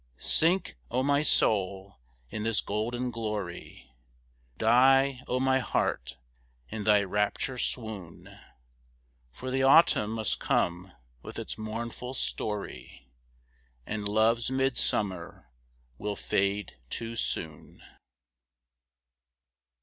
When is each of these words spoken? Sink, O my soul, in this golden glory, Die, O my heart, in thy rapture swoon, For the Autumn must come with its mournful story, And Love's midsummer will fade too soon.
Sink, 0.17 0.77
O 0.89 1.03
my 1.03 1.21
soul, 1.21 1.99
in 2.31 2.41
this 2.41 2.59
golden 2.59 3.11
glory, 3.11 3.93
Die, 4.57 5.21
O 5.27 5.39
my 5.39 5.59
heart, 5.59 6.17
in 6.69 6.85
thy 6.85 7.03
rapture 7.03 7.59
swoon, 7.59 8.35
For 9.31 9.51
the 9.51 9.61
Autumn 9.61 10.13
must 10.13 10.39
come 10.39 10.91
with 11.21 11.37
its 11.37 11.55
mournful 11.55 12.15
story, 12.15 13.11
And 13.85 14.07
Love's 14.07 14.49
midsummer 14.49 15.51
will 15.99 16.15
fade 16.15 16.79
too 16.89 17.15
soon. 17.15 17.83